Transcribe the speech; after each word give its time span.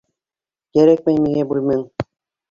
Кәрәкмәй 0.77 1.19
миңә 1.25 1.43
бүлмәң. 1.51 1.83